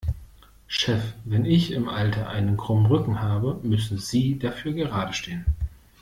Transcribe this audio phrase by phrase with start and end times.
[0.67, 5.45] Chef, wenn ich im Alter einen krummen Rücken habe, müssen Sie dafür geradestehen.